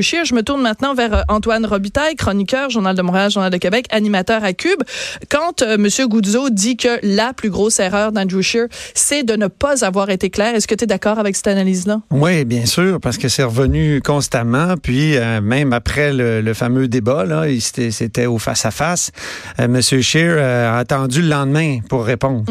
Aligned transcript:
Je 0.00 0.32
me 0.32 0.44
tourne 0.44 0.62
maintenant 0.62 0.94
vers 0.94 1.12
euh, 1.12 1.22
Antoine 1.26 1.66
Robitaille, 1.66 2.14
chroniqueur, 2.14 2.70
Journal 2.70 2.94
de 2.94 3.02
Montréal, 3.02 3.32
Journal 3.32 3.50
de 3.50 3.56
Québec, 3.56 3.86
animateur 3.90 4.44
à 4.44 4.52
Cube. 4.52 4.80
Quand 5.28 5.60
euh, 5.62 5.74
M. 5.74 5.88
Goudzo 6.06 6.50
dit 6.50 6.76
que 6.76 7.00
la 7.02 7.32
plus 7.32 7.50
grosse 7.50 7.80
erreur 7.80 8.12
d'Andrew 8.12 8.40
Scheer, 8.40 8.68
c'est 8.94 9.24
de 9.24 9.34
ne 9.34 9.48
pas 9.48 9.84
avoir 9.84 10.08
été 10.10 10.30
clair, 10.30 10.54
est-ce 10.54 10.68
que 10.68 10.76
tu 10.76 10.84
es 10.84 10.86
d'accord 10.86 11.18
avec 11.18 11.34
cette 11.34 11.48
analyse-là? 11.48 12.00
Oui, 12.12 12.44
bien 12.44 12.64
sûr, 12.64 13.00
parce 13.00 13.18
que 13.18 13.26
c'est 13.26 13.42
revenu 13.42 14.00
constamment. 14.00 14.76
Puis 14.80 15.16
euh, 15.16 15.40
même 15.40 15.72
après 15.72 16.12
le, 16.12 16.42
le 16.42 16.54
fameux 16.54 16.86
débat, 16.86 17.24
là, 17.24 17.46
c'était 17.58 18.26
au 18.26 18.38
face-à-face, 18.38 19.10
euh, 19.58 19.64
M. 19.64 19.80
Scheer 19.82 20.36
euh, 20.38 20.74
a 20.74 20.78
attendu 20.78 21.22
le 21.22 21.28
lendemain 21.28 21.80
pour 21.88 22.04
répondre. 22.04 22.44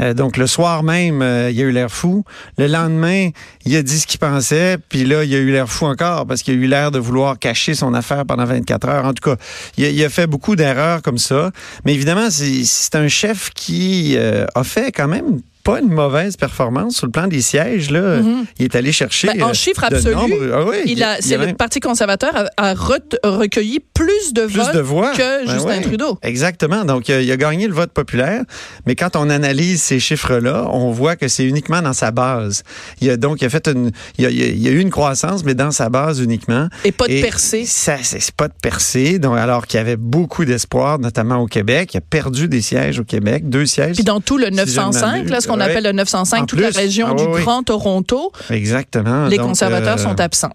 Euh, 0.00 0.14
donc 0.14 0.38
le 0.38 0.46
soir 0.46 0.82
même, 0.82 1.16
il 1.16 1.60
a 1.60 1.64
eu 1.64 1.72
l'air 1.72 1.90
fou. 1.90 2.24
Le 2.56 2.68
lendemain, 2.68 3.28
il 3.66 3.76
a 3.76 3.82
dit 3.82 4.00
ce 4.00 4.06
qu'il 4.06 4.18
pensait. 4.18 4.78
Puis 4.88 5.04
là, 5.04 5.24
il 5.24 5.34
a 5.34 5.38
eu 5.38 5.52
l'air 5.52 5.68
fou 5.68 5.84
encore 5.84 6.26
parce 6.26 6.40
qu'il 6.40 6.54
a 6.54 6.56
eu 6.56 6.66
l'air 6.66 6.85
de 6.90 6.98
vouloir 6.98 7.38
cacher 7.38 7.74
son 7.74 7.94
affaire 7.94 8.24
pendant 8.24 8.44
24 8.44 8.88
heures. 8.88 9.04
En 9.04 9.12
tout 9.12 9.30
cas, 9.30 9.36
il 9.76 10.04
a, 10.04 10.08
fait 10.08 10.26
beaucoup 10.26 10.56
d'erreurs 10.56 11.02
comme 11.02 11.18
ça. 11.18 11.50
Mais 11.84 11.94
évidemment, 11.94 12.30
c'est 12.30 12.64
c'est 12.64 12.94
un 12.94 13.08
chef 13.08 13.50
qui 13.50 14.14
euh, 14.16 14.46
a 14.54 14.64
fait 14.64 14.92
quand 14.92 15.08
même 15.08 15.40
pas 15.66 15.80
une 15.80 15.88
mauvaise 15.90 16.36
performance 16.36 16.96
sur 16.96 17.06
le 17.06 17.12
plan 17.12 17.26
des 17.26 17.40
sièges. 17.42 17.90
Là. 17.90 18.18
Il 18.58 18.64
est 18.64 18.74
allé 18.76 18.92
chercher. 18.92 19.26
Ben, 19.28 19.42
en 19.42 19.50
euh, 19.50 19.52
chiffre 19.52 19.88
de 19.90 19.96
absolu, 19.96 20.14
nombre- 20.14 20.36
Ah 20.54 20.64
oui, 20.64 20.76
Il 20.86 21.02
a, 21.02 21.16
le 21.18 21.52
Parti 21.54 21.80
conservateur 21.80 22.30
a, 22.36 22.70
a 22.70 22.74
re- 22.74 23.00
recueilli 23.24 23.80
plus 23.92 24.32
de 24.32 24.46
plus 24.46 24.56
votes 24.58 24.74
de 24.74 24.80
voix 24.80 25.12
que 25.12 25.44
Ben 25.44 25.52
Justin 25.52 25.68
ouais. 25.68 25.80
Trudeau. 25.80 26.18
Exactement. 26.22 26.84
Donc, 26.84 27.10
euh, 27.10 27.20
il 27.20 27.30
a 27.32 27.36
gagné 27.36 27.66
le 27.66 27.74
vote 27.74 27.90
populaire. 27.90 28.42
Mais 28.86 28.94
quand 28.94 29.16
on 29.16 29.28
analyse 29.28 29.82
ces 29.82 29.98
chiffres-là, 29.98 30.68
on 30.70 30.92
voit 30.92 31.16
que 31.16 31.26
c'est 31.28 31.44
uniquement 31.44 31.82
dans 31.82 31.92
sa 31.92 32.10
base. 32.12 32.62
Il 33.00 33.10
a 33.10 33.16
donc 33.16 33.42
il 33.42 33.46
a 33.46 33.50
fait 33.50 33.66
une, 33.68 33.90
il 34.18 34.26
a, 34.26 34.30
il 34.30 34.62
y 34.62 34.68
a 34.68 34.70
eu 34.70 34.78
une 34.78 34.90
croissance, 34.90 35.44
mais 35.44 35.54
dans 35.54 35.72
sa 35.72 35.88
base 35.88 36.20
uniquement. 36.20 36.68
Et 36.84 36.92
pas 36.92 37.08
de 37.08 37.12
Et 37.14 37.20
percée. 37.22 37.64
Ça, 37.66 37.96
c'est 38.02 38.30
pas 38.32 38.46
de 38.48 38.54
percée. 38.62 39.18
Donc, 39.18 39.36
alors 39.36 39.66
qu'il 39.66 39.78
y 39.78 39.80
avait 39.80 39.96
beaucoup 39.96 40.44
d'espoir, 40.44 40.98
notamment 41.00 41.38
au 41.38 41.46
Québec. 41.46 41.94
Il 41.94 41.98
a 41.98 42.00
perdu 42.02 42.46
des 42.48 42.60
sièges 42.62 43.00
au 43.00 43.04
Québec, 43.04 43.48
deux 43.48 43.66
sièges. 43.66 43.96
Puis 43.96 44.04
dans 44.04 44.20
tout 44.20 44.38
le 44.38 44.46
Si 44.46 44.50
je 44.52 44.56
ne 44.60 44.64
905, 44.66 45.00
m'abuse, 45.16 45.30
là, 45.30 45.40
ce 45.40 45.48
qu'on 45.48 45.55
ouais. 45.58 45.70
appelle 45.70 45.84
le 45.84 45.92
905, 45.92 46.42
En 46.42 46.46
toute 46.46 46.60
la 46.60 46.70
région 46.70 47.08
Ah 47.10 47.14
du 47.14 47.24
oui. 47.24 47.42
Grand 47.42 47.62
Toronto, 47.62 48.32
Exactement. 48.50 49.26
les 49.26 49.36
Donc, 49.36 49.48
conservateurs 49.48 49.98
euh, 49.98 50.02
sont 50.02 50.20
absents. 50.20 50.52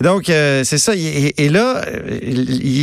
Donc, 0.00 0.28
euh, 0.28 0.62
c'est 0.64 0.78
ça. 0.78 0.94
Et, 0.96 1.34
et 1.44 1.48
là, 1.48 1.82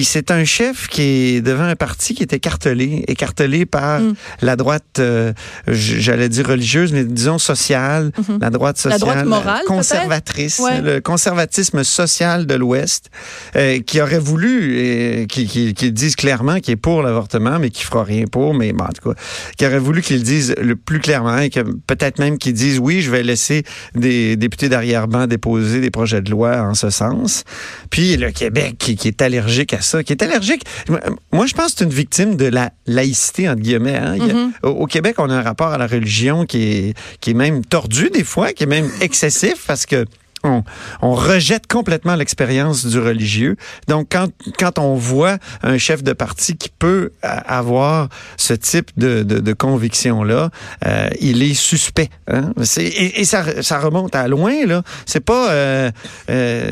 c'est 0.03 0.31
un 0.31 0.45
chef 0.45 0.87
qui 0.87 1.01
est 1.01 1.41
devant 1.41 1.63
un 1.63 1.75
parti 1.75 2.13
qui 2.15 2.23
est 2.23 2.33
écartelé, 2.33 3.03
écartelé 3.07 3.65
par 3.65 3.83
Mm. 3.99 4.13
la 4.41 4.55
droite, 4.55 4.99
euh, 4.99 5.33
j'allais 5.67 6.29
dire 6.29 6.47
religieuse, 6.47 6.91
mais 6.93 7.03
disons 7.03 7.37
sociale, 7.37 8.11
la 8.41 8.49
droite. 8.49 8.77
La 8.85 8.91
sociale, 8.97 8.99
droite 8.99 9.25
morale, 9.25 9.61
conservatrice? 9.67 10.59
Ouais. 10.59 10.81
le 10.81 10.99
conservatisme 11.01 11.83
social 11.83 12.45
de 12.45 12.55
l'Ouest, 12.55 13.09
euh, 13.55 13.79
qui 13.81 14.01
aurait 14.01 14.19
voulu, 14.19 15.25
qui, 15.29 15.45
qui, 15.47 15.73
qui 15.73 15.91
disent 15.91 16.15
clairement 16.15 16.59
qu'il 16.59 16.73
est 16.73 16.77
pour 16.77 17.03
l'avortement, 17.03 17.59
mais 17.59 17.69
qui 17.69 17.83
fera 17.83 18.03
rien 18.03 18.25
pour, 18.25 18.53
mais 18.53 18.73
bon, 18.73 18.85
en 18.85 18.89
tout 18.89 19.13
cas, 19.13 19.19
qui 19.57 19.65
aurait 19.65 19.79
voulu 19.79 20.01
qu'ils 20.01 20.23
disent 20.23 20.55
le 20.61 20.75
plus 20.75 20.99
clairement 20.99 21.37
et 21.37 21.49
que 21.49 21.59
peut-être 21.61 22.19
même 22.19 22.37
qu'ils 22.37 22.53
disent 22.53 22.79
oui, 22.79 23.01
je 23.01 23.11
vais 23.11 23.23
laisser 23.23 23.63
des 23.95 24.35
députés 24.35 24.69
d'arrière-ban 24.69 25.27
déposer 25.27 25.81
des 25.81 25.91
projets 25.91 26.21
de 26.21 26.31
loi 26.31 26.61
en 26.61 26.73
ce 26.73 26.89
sens. 26.89 27.02
Puis 27.89 28.17
le 28.17 28.31
Québec 28.31 28.75
qui, 28.79 28.95
qui 28.95 29.07
est 29.07 29.21
allergique 29.21 29.73
à 29.73 29.81
ça, 29.81 30.03
qui 30.03 30.13
est 30.13 30.21
allergique. 30.21 30.63
Moi, 31.31 31.45
je 31.45 31.53
pense 31.53 31.73
que 31.73 31.79
c'est 31.79 31.83
une 31.85 31.89
victime 31.91 32.35
de 32.35 32.45
la 32.45 32.71
laïcité 32.87 33.49
entre 33.49 33.61
guillemets. 33.61 33.95
hein. 33.97 34.13
A- 34.19 34.23
Mhm. 34.33 34.51
au, 34.63 34.69
au 34.69 34.85
Québec, 34.87 35.15
on 35.17 35.29
a 35.29 35.35
un 35.35 35.41
rapport 35.41 35.67
à 35.73 35.77
la 35.77 35.87
religion 35.87 36.45
qui 36.45 36.63
est 36.63 36.93
qui 37.21 37.31
est 37.31 37.33
même 37.35 37.63
tordu 37.65 38.09
des 38.09 38.23
fois, 38.23 38.53
qui 38.53 38.63
est 38.63 38.67
même 38.67 38.89
excessif 39.01 39.65
parce 39.67 39.85
que 39.85 40.05
on, 40.43 40.63
on 41.01 41.13
rejette 41.13 41.67
complètement 41.67 42.15
l'expérience 42.15 42.85
du 42.85 42.99
religieux. 42.99 43.55
Donc, 43.87 44.07
quand, 44.11 44.27
quand 44.59 44.77
on 44.79 44.95
voit 44.95 45.37
un 45.61 45.77
chef 45.77 46.03
de 46.03 46.13
parti 46.13 46.55
qui 46.57 46.69
peut 46.69 47.11
avoir 47.21 48.09
ce 48.37 48.53
type 48.53 48.91
de, 48.97 49.23
de, 49.23 49.39
de 49.39 49.53
conviction-là, 49.53 50.49
euh, 50.85 51.09
il 51.21 51.41
est 51.43 51.53
suspect. 51.53 52.09
Hein? 52.27 52.51
Et, 52.77 53.21
et 53.21 53.25
ça, 53.25 53.61
ça 53.61 53.79
remonte 53.79 54.15
à 54.15 54.27
loin. 54.27 54.65
là. 54.65 54.83
C'est 55.05 55.19
pas... 55.23 55.51
euh, 55.51 55.91
euh, 56.29 56.71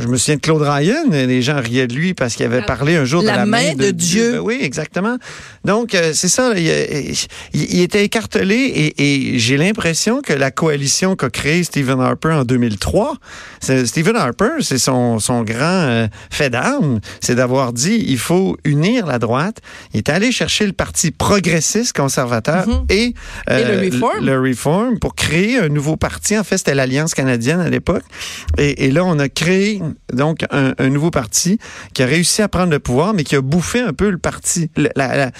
je 0.00 0.08
me 0.08 0.16
souviens 0.16 0.36
de 0.36 0.40
Claude 0.40 0.62
Ryan, 0.62 1.04
les 1.10 1.42
gens 1.42 1.60
riaient 1.60 1.86
de 1.86 1.94
lui 1.94 2.14
parce 2.14 2.34
qu'il 2.36 2.46
avait 2.46 2.62
parlé 2.62 2.96
un 2.96 3.04
jour 3.04 3.22
La 3.22 3.32
de 3.32 3.36
la 3.38 3.46
main 3.46 3.74
de 3.74 3.90
Dieu. 3.90 4.32
Ben 4.32 4.38
oui, 4.40 4.58
exactement. 4.60 5.16
Donc, 5.64 5.94
euh, 5.94 6.12
c'est 6.14 6.28
ça. 6.28 6.52
il- 6.56 7.14
il 7.52 7.80
était 7.82 8.04
écartelé 8.04 8.54
et, 8.54 9.34
et 9.34 9.38
j'ai 9.38 9.56
l'impression 9.56 10.22
que 10.22 10.32
la 10.32 10.50
coalition 10.50 11.16
qu'a 11.16 11.30
créée 11.30 11.64
Stephen 11.64 12.00
Harper 12.00 12.32
en 12.32 12.44
2003, 12.44 13.09
Stephen 13.60 14.16
Harper, 14.16 14.60
c'est 14.60 14.78
son, 14.78 15.18
son 15.18 15.42
grand 15.42 15.64
euh, 15.64 16.06
fait 16.30 16.50
d'armes, 16.50 17.00
c'est 17.20 17.34
d'avoir 17.34 17.72
dit 17.72 18.04
il 18.08 18.18
faut 18.18 18.56
unir 18.64 19.06
la 19.06 19.18
droite. 19.18 19.58
Il 19.94 19.98
est 19.98 20.08
allé 20.08 20.32
chercher 20.32 20.66
le 20.66 20.72
parti 20.72 21.10
progressiste 21.10 21.96
conservateur 21.96 22.66
Mhm. 22.68 22.84
et, 22.90 23.14
euh, 23.50 23.58
Et 23.58 23.88
le 23.90 23.96
Reform. 23.96 24.24
le 24.26 24.40
Reform 24.48 24.98
pour 24.98 25.14
créer 25.14 25.58
un 25.58 25.68
nouveau 25.68 25.96
parti. 25.96 26.36
En 26.38 26.44
fait, 26.44 26.58
c'était 26.58 26.74
l'Alliance 26.74 27.14
canadienne 27.14 27.60
à 27.60 27.68
l'époque. 27.68 28.02
Et, 28.58 28.86
et 28.86 28.90
là, 28.90 29.04
on 29.04 29.18
a 29.18 29.28
créé 29.28 29.80
donc 30.12 30.44
un, 30.50 30.72
un 30.78 30.88
nouveau 30.88 31.10
parti 31.10 31.58
qui 31.94 32.02
a 32.02 32.06
réussi 32.06 32.42
à 32.42 32.48
prendre 32.48 32.70
le 32.70 32.78
pouvoir, 32.78 33.14
mais 33.14 33.24
qui 33.24 33.36
a 33.36 33.40
bouffé 33.40 33.80
un 33.80 33.92
peu 33.92 34.10
le 34.10 34.18
parti, 34.18 34.70
le- 34.76 34.90
la, 34.96 35.16
la, 35.16 35.30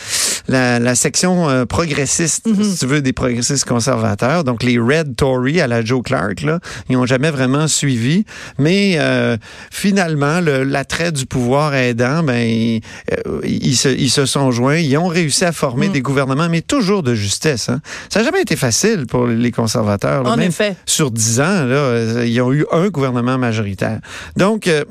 la, 0.50 0.78
la 0.78 0.94
section 0.94 1.48
euh, 1.48 1.64
progressiste, 1.64 2.46
si 2.62 2.78
tu 2.78 2.86
veux, 2.86 3.00
des 3.00 3.12
progressistes 3.12 3.64
conservateurs. 3.64 4.44
Donc, 4.44 4.62
les 4.62 4.78
Red 4.78 5.16
Tory 5.16 5.60
à 5.60 5.66
la 5.66 5.84
Joe 5.84 6.02
Clark, 6.02 6.42
là, 6.42 6.58
ils 6.88 6.96
n'ont 6.96 7.06
jamais 7.06 7.30
vraiment 7.30 7.68
suivi. 7.68 8.24
Mais 8.58 8.96
euh, 8.98 9.36
finalement, 9.70 10.40
le- 10.40 10.64
l'attrait 10.64 11.12
du 11.12 11.26
pouvoir 11.26 11.74
aidant, 11.74 12.22
ben, 12.22 12.36
ils, 12.46 12.80
euh, 13.26 13.40
ils 13.44 13.76
se, 13.76 13.88
ils 13.88 14.10
se 14.10 14.26
sont 14.26 14.50
joints. 14.50 14.76
Ils 14.78 14.96
ont 14.98 15.06
réussi 15.08 15.44
à 15.44 15.52
former 15.52 15.88
Mm. 15.88 15.92
des 15.92 16.02
gouvernements, 16.02 16.48
mais 16.48 16.60
toujours 16.62 17.02
de 17.02 17.14
justesse. 17.14 17.68
Hein. 17.68 17.80
Ça 18.08 18.20
n'a 18.20 18.26
jamais 18.26 18.42
été 18.42 18.56
facile 18.56 19.06
pour 19.06 19.26
les 19.26 19.52
conservateurs. 19.52 20.22
là. 20.24 20.30
En 20.30 20.36
Même 20.36 20.48
effet. 20.48 20.74
sur 20.86 21.10
dix 21.10 21.40
ans, 21.40 21.64
là, 21.64 22.24
ils 22.24 22.40
ont 22.40 22.52
eu 22.52 22.66
un 22.72 22.88
gouvernement 22.88 23.38
majoritaire. 23.38 24.00
Donc, 24.36 24.66
euh, 24.66 24.84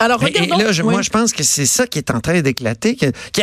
Alors, 0.00 0.20
regardons. 0.20 0.58
et 0.58 0.62
là, 0.62 0.72
je- 0.72 0.82
oui. 0.82 0.92
moi, 0.92 1.02
je 1.02 1.10
pense 1.10 1.32
que 1.32 1.42
c'est 1.42 1.66
ça 1.66 1.86
qui 1.86 1.98
est 1.98 2.10
en 2.10 2.20
train 2.20 2.40
d'éclater. 2.40 2.96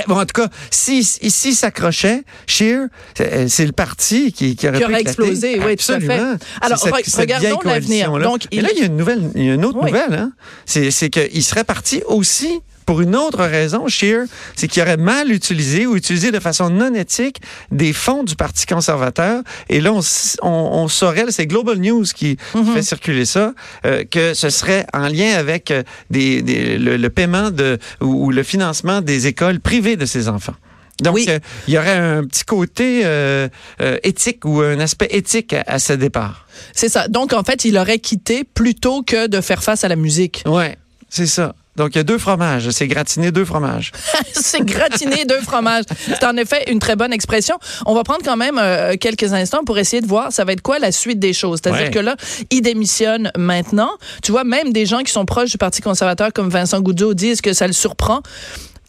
bon, 0.08 0.20
en 0.20 0.26
tout 0.26 0.42
cas, 0.42 0.48
si 0.72 1.04
si 1.04 1.54
s'accrochait, 1.54 2.24
Scheer, 2.48 2.88
c'est 3.18 3.48
c'est 3.50 3.66
le 3.66 3.72
parti 3.72 4.32
qui, 4.32 4.56
qui 4.56 4.68
aurait, 4.68 4.78
Qui 4.80 4.86
aurait 4.86 5.02
explosé, 5.02 5.60
oui, 5.60 5.76
tout 5.76 5.92
à 5.92 6.00
fait. 6.00 6.06
Absolument. 6.14 6.38
Alors, 6.62 6.80
C'est 6.80 6.90
re- 6.92 6.96
cette- 6.98 7.06
cette 7.06 7.20
regardons 7.22 7.60
l'avenir. 7.66 8.12
Donc, 8.20 8.44
Mais 8.52 8.58
il- 8.58 8.64
là, 8.64 8.70
il 8.74 8.80
y 8.80 8.84
a 8.84 8.86
une 8.86 8.98
nouvelle, 8.98 9.30
il 9.36 9.46
y 9.46 9.50
a 9.50 9.54
une 9.56 9.66
autre 9.66 9.80
Oui. 9.82 9.92
nouvelle. 9.92 10.14
Hein? 10.14 10.32
C'est 10.66 10.92
c'est 10.92 11.10
qu'il 11.10 11.44
serait 11.44 11.64
parti 11.64 12.02
aussi 12.08 12.60
pour 12.86 13.02
une 13.02 13.16
autre 13.16 13.44
raison, 13.44 13.88
Scheer, 13.88 14.26
c'est 14.56 14.68
qu'il 14.68 14.82
aurait 14.84 14.98
mal 14.98 15.32
utilisé 15.32 15.86
ou 15.88 15.96
utilisé 15.96 16.32
de 16.32 16.40
façon 16.40 16.70
non 16.70 16.94
éthique 16.94 17.42
des 17.72 17.94
fonds 17.94 18.24
du 18.24 18.36
Parti 18.36 18.66
conservateur. 18.66 19.42
Et 19.70 19.82
là, 19.82 19.92
on, 19.94 20.00
s- 20.00 20.38
on, 20.42 20.50
on 20.50 20.88
saurait, 20.88 21.26
c'est 21.30 21.48
Global 21.48 21.78
News 21.80 22.06
qui 22.16 22.38
Mhm. 22.54 22.74
fait 22.74 22.82
circuler 22.84 23.26
ça, 23.26 23.54
euh, 23.86 24.04
que 24.04 24.34
ce 24.34 24.50
serait 24.50 24.86
en 24.94 25.08
lien 25.08 25.34
avec 25.36 25.72
euh, 25.72 25.84
des, 26.10 26.42
des- 26.42 26.78
le, 26.78 26.98
le 26.98 27.10
paiement 27.10 27.50
de, 27.52 27.80
ou, 28.02 28.28
ou 28.28 28.32
le 28.32 28.44
financement 28.44 29.02
des 29.02 29.28
écoles 29.28 29.60
privées 29.60 29.96
de 29.96 30.06
ses 30.06 30.28
enfants. 30.28 30.56
Donc, 31.02 31.16
Oui. 31.16 31.26
euh, 31.28 31.40
il 31.68 31.74
y 31.74 31.78
aurait 31.78 31.98
un 31.98 32.24
petit 32.24 32.46
côté 32.46 33.02
euh, 33.04 33.50
euh, 33.82 33.98
éthique 34.04 34.46
ou 34.46 34.62
un 34.62 34.80
aspect 34.80 35.08
éthique 35.12 35.52
à, 35.54 35.64
à 35.68 35.80
ce 35.80 35.92
départ. 35.94 36.48
C'est 36.74 36.88
ça. 36.88 37.08
Donc, 37.10 37.34
en 37.34 37.44
fait, 37.44 37.66
il 37.66 37.78
aurait 37.78 38.00
quitté 38.00 38.44
plutôt 38.46 39.04
que 39.04 39.28
de 39.28 39.42
faire 39.42 39.62
face 39.62 39.84
à 39.84 39.90
la 39.90 39.98
musique. 39.98 40.44
Ouais, 40.46 40.78
c'est 41.10 41.28
ça. 41.28 41.54
Donc, 41.76 41.96
il 41.96 41.98
y 41.98 42.02
a 42.02 42.04
deux 42.04 42.18
fromages. 42.18 42.70
C'est 42.70 42.88
gratiné 42.88 43.32
deux 43.32 43.46
fromages. 43.46 43.92
c'est 44.34 44.62
gratiner 44.66 45.26
deux 45.26 45.42
fromages. 45.42 45.84
C'est 46.08 46.24
en 46.24 46.38
effet 46.38 46.72
une 46.72 46.80
très 46.80 46.96
bonne 46.96 47.12
expression. 47.14 47.58
On 47.86 47.94
va 47.94 48.04
prendre 48.04 48.24
quand 48.24 48.38
même 48.38 48.58
euh, 48.58 48.96
quelques 48.98 49.34
instants 49.34 49.64
pour 49.66 49.78
essayer 49.78 50.02
de 50.02 50.08
voir 50.08 50.32
ça 50.32 50.46
va 50.46 50.54
être 50.54 50.62
quoi 50.62 50.80
la 50.80 50.92
suite 50.92 51.20
des 51.20 51.34
choses. 51.34 51.60
C'est-à-dire 51.62 51.86
Ouais. 51.88 51.92
que 51.92 52.00
là, 52.00 52.16
il 52.52 52.62
démissionne 52.62 53.32
maintenant. 53.38 53.92
Tu 54.24 54.32
vois, 54.32 54.44
même 54.46 54.72
des 54.72 54.86
gens 54.86 55.00
qui 55.04 55.12
sont 55.12 55.26
proches 55.26 55.52
du 55.52 55.58
Parti 55.58 55.82
conservateur 55.82 56.32
comme 56.34 56.50
Vincent 56.50 56.80
Goudzot 56.82 57.14
disent 57.14 57.42
que 57.42 57.54
ça 57.54 57.68
le 57.68 57.74
surprend 57.74 58.22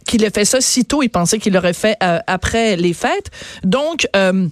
qu'il 0.07 0.23
ait 0.23 0.31
fait 0.31 0.45
ça 0.45 0.61
si 0.61 0.85
tôt. 0.85 1.03
Il 1.03 1.09
pensait 1.09 1.39
qu'il 1.39 1.53
l'aurait 1.53 1.73
fait 1.73 1.97
euh, 2.03 2.21
après 2.29 2.77
les 2.77 2.93
fêtes. 2.93 3.31
Donc, 3.65 4.07
euh, 4.15 4.47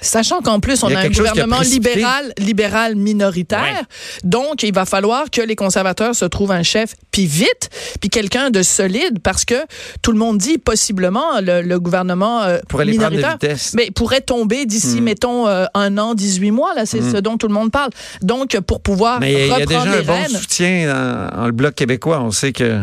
Sachant 0.00 0.40
qu'en 0.40 0.60
plus, 0.60 0.82
on 0.82 0.88
a 0.88 0.98
a, 0.98 1.00
un 1.02 1.08
gouvernement 1.08 1.60
libéral, 1.60 2.32
libéral 2.38 2.94
minoritaire. 2.96 3.60
Ouais. 3.60 4.20
Donc, 4.24 4.62
il 4.62 4.72
va 4.72 4.84
falloir 4.84 5.30
que 5.30 5.40
les 5.42 5.56
conservateurs 5.56 6.14
se 6.14 6.24
trouvent 6.24 6.52
un 6.52 6.62
chef, 6.62 6.94
puis 7.10 7.26
vite, 7.26 7.68
puis 8.00 8.08
quelqu'un 8.08 8.50
de 8.50 8.62
solide, 8.62 9.18
parce 9.22 9.44
que 9.44 9.56
tout 10.00 10.12
le 10.12 10.18
monde 10.18 10.38
dit, 10.38 10.58
possiblement, 10.58 11.40
le, 11.40 11.62
le 11.62 11.80
gouvernement 11.80 12.42
euh, 12.42 12.58
Pourrait 12.68 12.84
les 12.84 12.92
minoritaire 12.92 13.36
mais 13.74 13.90
pourrait 13.90 14.20
tomber 14.20 14.64
d'ici, 14.64 15.00
Hmm. 15.00 15.04
mettons, 15.04 15.48
euh, 15.48 15.66
un 15.74 15.98
an, 15.98 16.14
18 16.14 16.50
mois. 16.52 16.74
Là, 16.74 16.86
c'est 16.86 17.00
Hmm. 17.00 17.12
ce 17.12 17.16
dont 17.18 17.36
tout 17.36 17.48
le 17.48 17.54
monde 17.54 17.70
parle. 17.72 17.90
Donc, 18.22 18.58
pour 18.60 18.80
pouvoir 18.80 19.20
Mais 19.20 19.32
il 19.32 19.48
y 19.48 19.50
a 19.50 19.56
reprendre 19.56 19.84
déjà 19.84 19.92
un 19.92 19.96
les 19.98 20.02
bon 20.04 20.12
rênes... 20.14 20.28
soutien 20.28 20.86
dans, 21.32 21.36
dans 21.36 21.46
le 21.46 21.52
Bloc 21.52 21.74
québécois. 21.74 22.20
On 22.22 22.30
sait 22.30 22.52
que 22.52 22.80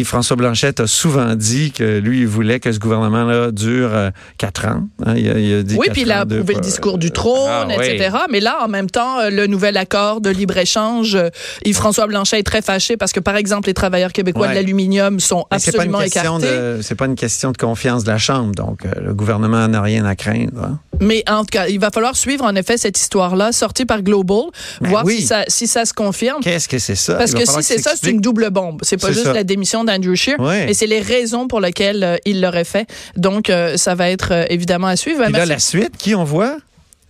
Yves-François 0.00 0.36
Blanchette 0.36 0.80
a 0.80 0.86
souvent 0.86 1.34
dit 1.34 1.72
que 1.72 1.98
lui, 1.98 2.20
il 2.20 2.26
voulait 2.26 2.60
que 2.60 2.70
ce 2.72 2.78
gouvernement-là 2.78 3.50
dure 3.50 3.90
euh, 3.92 4.10
quatre 4.38 4.66
ans. 4.66 4.82
Hein, 5.04 5.14
il, 5.16 5.30
a, 5.30 5.38
il 5.38 5.54
a 5.54 5.62
dit 5.62 5.76
Oui, 5.78 5.88
puis 5.92 6.02
il 6.02 6.12
a 6.12 6.20
approuvé 6.20 6.54
le 6.54 6.60
discours 6.60 6.98
du 6.98 7.10
trône, 7.10 7.48
Ah, 7.50 7.66
oui. 7.78 7.86
etc. 7.86 8.16
Mais 8.30 8.40
là, 8.40 8.58
en 8.64 8.68
même 8.68 8.90
temps, 8.90 9.18
euh, 9.20 9.30
le 9.30 9.46
nouvel 9.46 9.76
accord 9.76 10.20
de 10.20 10.30
libre-échange, 10.30 11.14
euh, 11.14 11.28
Yves-François 11.64 12.06
Blanchet 12.06 12.38
est 12.38 12.42
très 12.42 12.62
fâché 12.62 12.96
parce 12.96 13.12
que, 13.12 13.20
par 13.20 13.36
exemple, 13.36 13.68
les 13.68 13.74
travailleurs 13.74 14.12
québécois 14.12 14.42
Ouais. 14.46 14.50
de 14.50 14.54
l'aluminium 14.54 15.20
sont 15.20 15.44
Mais 15.50 15.56
absolument 15.56 16.00
écartés. 16.00 16.46
c'est 16.82 16.94
pas 16.94 17.06
une 17.06 17.14
question 17.14 17.52
de 17.52 17.56
confiance 17.56 18.04
de 18.04 18.10
la 18.10 18.18
Chambre. 18.18 18.54
Donc 18.54 18.80
le 19.00 19.14
gouvernement 19.14 19.66
n'a 19.68 19.80
rien 19.82 20.04
à 20.04 20.14
craindre. 20.16 20.62
hein. 20.62 20.78
Mais 21.00 21.22
en 21.28 21.40
tout 21.40 21.46
cas, 21.52 21.66
il 21.68 21.78
va 21.78 21.90
falloir 21.90 22.16
suivre 22.16 22.44
en 22.44 22.54
effet 22.54 22.76
cette 22.78 22.98
histoire-là, 22.98 23.52
sortie 23.52 23.84
par 23.84 24.02
Global, 24.02 24.44
Ben 24.80 24.88
voir 24.90 25.04
oui. 25.04 25.16
si, 25.20 25.26
ça, 25.26 25.44
si 25.48 25.66
ça 25.66 25.84
se 25.84 25.92
confirme. 25.92 26.40
Qu'est-ce 26.42 26.68
que 26.68 26.78
c'est 26.78 26.94
ça? 26.94 27.14
Parce 27.14 27.32
que 27.34 27.44
si 27.44 27.62
c'est 27.62 27.78
ça, 27.78 27.92
c'est 28.00 28.10
une 28.10 28.20
double 28.20 28.50
bombe. 28.50 28.80
C'est 28.82 28.96
pas 29.00 29.12
juste 29.12 29.24
ça. 29.24 29.32
la 29.32 29.44
démission 29.44 29.84
d'Andrew 29.86 30.14
Ouais. 30.38 30.66
mais 30.66 30.74
c'est 30.74 30.86
les 30.86 31.00
raisons 31.00 31.48
pour 31.48 31.60
lesquelles 31.60 32.04
euh, 32.04 32.16
il 32.24 32.40
l'aurait 32.40 32.64
fait. 32.64 32.88
Donc, 33.16 33.50
euh, 33.50 33.76
ça 33.76 33.94
va 33.94 34.10
être 34.10 34.32
euh, 34.32 34.44
évidemment 34.50 34.88
à 34.88 34.96
suivre. 34.96 35.22
Puis 35.24 35.32
là, 35.32 35.46
la 35.46 35.58
suite, 35.58 35.96
qui 35.96 36.14
on 36.14 36.24
voit? 36.24 36.58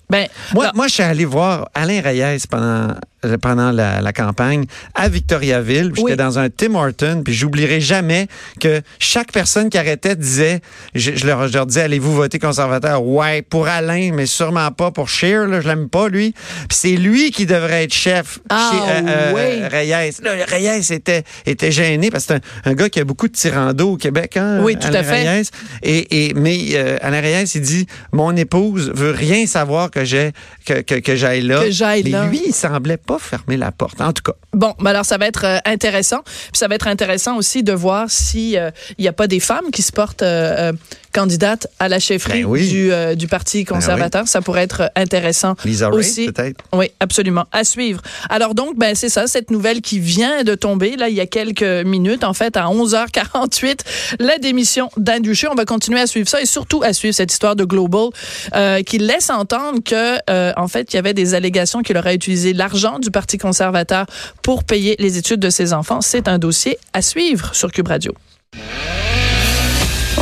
Ben, 0.08 0.26
Moi, 0.54 0.70
moi, 0.74 0.86
je 0.86 0.94
suis 0.94 1.02
allé 1.02 1.24
voir 1.24 1.68
Alain 1.74 2.00
Reyes 2.00 2.46
pendant 2.48 2.94
pendant 3.40 3.70
la, 3.72 4.00
la 4.00 4.12
campagne 4.12 4.64
à 4.94 5.08
Victoriaville. 5.08 5.92
J'étais 5.94 6.02
Oui. 6.02 6.16
dans 6.16 6.38
un 6.38 6.48
Tim 6.50 6.74
Horton, 6.74 7.22
puis 7.24 7.34
j'oublierai 7.34 7.80
jamais 7.80 8.28
que 8.60 8.80
chaque 8.98 9.32
personne 9.32 9.68
qui 9.70 9.78
arrêtait 9.78 10.16
disait, 10.16 10.60
je, 10.94 11.12
je 11.16 11.26
leur, 11.26 11.48
je 11.48 11.52
leur 11.54 11.66
disais, 11.66 11.82
allez-vous 11.82 12.14
voter 12.14 12.38
conservateur? 12.38 13.02
Ouais, 13.04 13.42
pour 13.42 13.68
Alain, 13.68 14.10
mais 14.14 14.26
sûrement 14.26 14.70
pas 14.70 14.90
pour 14.90 15.08
Scheer, 15.08 15.46
là, 15.46 15.60
je 15.60 15.68
l'aime 15.68 15.88
pas, 15.88 16.08
lui. 16.08 16.32
Puis 16.68 16.78
c'est 16.78 16.96
lui 16.96 17.30
qui 17.30 17.46
devrait 17.46 17.84
être 17.84 17.94
chef 17.94 18.38
Ah, 18.48 18.70
chez 18.72 18.78
euh, 19.08 19.32
oui. 19.34 19.66
Reyes. 19.68 20.12
Là, 20.22 20.30
Reyes 20.46 20.92
était, 20.92 21.24
était 21.44 21.72
gêné 21.72 22.10
parce 22.10 22.26
que 22.26 22.34
c'est 22.34 22.68
un, 22.68 22.70
un 22.70 22.74
gars 22.74 22.88
qui 22.88 23.00
a 23.00 23.04
beaucoup 23.04 23.28
de 23.28 23.32
tirando 23.32 23.92
au 23.92 23.96
Québec, 23.96 24.36
hein, 24.36 24.60
Oui, 24.62 24.76
tout 24.76 24.86
Alain 24.88 25.00
à 25.00 25.02
fait. 25.04 25.28
Reyes. 25.28 25.48
Et, 25.82 26.26
et, 26.28 26.34
mais 26.34 26.58
euh, 26.74 26.96
Alain 27.00 27.20
Reyes, 27.20 27.50
il 27.54 27.60
dit, 27.60 27.86
mon 28.12 28.34
épouse 28.36 28.92
veut 28.94 29.10
rien 29.10 29.46
savoir 29.46 29.90
que 29.90 30.04
j'ai 30.04 30.32
que, 30.64 30.80
que, 30.80 30.94
que 30.96 31.16
j'aille 31.16 31.42
là. 31.42 31.62
Que 31.62 31.70
j'aille 31.70 32.02
là. 32.04 32.26
lui, 32.26 32.42
il 32.46 32.52
semblait 32.52 32.96
pas 32.96 33.15
fermer 33.20 33.56
la 33.56 33.72
porte. 33.72 34.00
En 34.00 34.12
tout 34.12 34.22
cas, 34.22 34.34
Bon, 34.56 34.74
ben 34.78 34.90
alors 34.90 35.04
ça 35.04 35.18
va 35.18 35.26
être 35.26 35.44
euh, 35.44 35.58
intéressant. 35.66 36.22
Puis 36.22 36.54
ça 36.54 36.66
va 36.66 36.76
être 36.76 36.88
intéressant 36.88 37.36
aussi 37.36 37.62
de 37.62 37.74
voir 37.74 38.06
si 38.08 38.56
euh, 38.56 38.70
il 38.96 39.02
n'y 39.02 39.08
a 39.08 39.12
pas 39.12 39.26
des 39.26 39.38
femmes 39.38 39.70
qui 39.70 39.82
se 39.82 39.92
portent 39.92 40.22
euh, 40.22 40.72
candidates 41.16 41.66
à 41.78 41.88
la 41.88 41.98
chefferie 41.98 42.42
Ben 42.42 42.44
oui. 42.44 42.60
Ben 42.60 42.68
du, 42.68 42.92
euh, 42.92 43.14
du 43.14 43.26
Parti 43.26 43.64
conservateur. 43.64 44.28
Ça 44.28 44.42
pourrait 44.42 44.64
être 44.64 44.90
intéressant 44.96 45.54
Lisa 45.64 45.90
aussi. 45.90 46.26
peut-être? 46.30 46.62
Oui, 46.74 46.90
absolument. 47.00 47.46
À 47.52 47.64
suivre. 47.64 48.02
Alors 48.28 48.54
donc, 48.54 48.76
ben 48.76 48.94
c'est 48.94 49.08
ça, 49.08 49.26
cette 49.26 49.50
nouvelle 49.50 49.80
qui 49.80 49.98
vient 49.98 50.44
de 50.44 50.54
tomber, 50.54 50.96
là, 50.96 51.08
il 51.08 51.14
y 51.14 51.20
a 51.20 51.26
quelques 51.26 51.62
minutes, 51.62 52.22
en 52.22 52.34
fait, 52.34 52.58
à 52.58 52.66
11h48, 52.66 53.78
la 54.18 54.36
démission 54.36 54.90
d'Andrew 54.98 55.32
Scheer. 55.32 55.50
On 55.50 55.54
va 55.54 55.64
continuer 55.64 56.00
à 56.00 56.06
suivre 56.06 56.28
ça 56.28 56.42
et 56.42 56.46
surtout 56.46 56.82
à 56.82 56.92
suivre 56.92 57.14
cette 57.14 57.32
histoire 57.32 57.56
de 57.56 57.64
Global 57.64 58.08
euh, 58.54 58.82
qui 58.82 58.98
laisse 58.98 59.30
entendre 59.30 59.80
que, 59.82 60.18
euh, 60.28 60.52
en 60.58 60.68
fait, 60.68 60.92
il 60.92 60.96
y 60.96 60.98
avait 60.98 61.14
des 61.14 61.32
allégations 61.32 61.80
qu'il 61.80 61.96
aurait 61.96 62.14
utilisé 62.14 62.52
l'argent 62.52 62.98
du 62.98 63.10
Parti 63.10 63.38
conservateur 63.38 64.04
pour 64.42 64.64
payer 64.64 64.96
les 64.98 65.16
études 65.16 65.40
de 65.40 65.50
ses 65.50 65.72
enfants. 65.72 66.02
C'est 66.02 66.28
un 66.28 66.38
dossier 66.38 66.76
à 66.92 67.00
suivre 67.00 67.54
sur 67.54 67.72
Cube 67.72 67.88
Radio. 67.88 68.12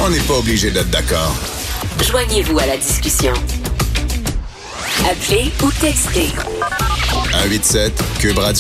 On 0.07 0.11
n'est 0.11 0.21
pas 0.21 0.35
obligé 0.35 0.71
d'être 0.71 0.91
d'accord. 0.91 1.35
Joignez-vous 2.07 2.59
à 2.59 2.67
la 2.67 2.77
discussion. 2.77 3.33
Appelez 5.11 5.51
ou 5.63 5.71
textez. 5.81 6.29
187 7.33 8.03
Cube 8.19 8.39
Radio. 8.39 8.53